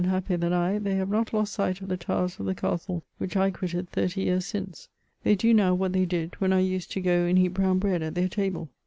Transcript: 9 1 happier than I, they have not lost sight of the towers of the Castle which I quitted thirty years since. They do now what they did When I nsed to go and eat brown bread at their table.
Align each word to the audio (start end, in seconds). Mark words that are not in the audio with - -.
9 0.03 0.09
1 0.09 0.13
happier 0.15 0.37
than 0.37 0.51
I, 0.51 0.79
they 0.79 0.95
have 0.95 1.09
not 1.11 1.31
lost 1.31 1.53
sight 1.53 1.79
of 1.79 1.87
the 1.87 1.95
towers 1.95 2.39
of 2.39 2.47
the 2.47 2.55
Castle 2.55 3.03
which 3.19 3.37
I 3.37 3.51
quitted 3.51 3.87
thirty 3.91 4.23
years 4.23 4.47
since. 4.47 4.89
They 5.21 5.35
do 5.35 5.53
now 5.53 5.75
what 5.75 5.93
they 5.93 6.05
did 6.07 6.33
When 6.41 6.51
I 6.51 6.63
nsed 6.63 6.87
to 6.93 7.01
go 7.01 7.25
and 7.25 7.37
eat 7.37 7.49
brown 7.49 7.77
bread 7.77 8.01
at 8.01 8.15
their 8.15 8.27
table. 8.27 8.69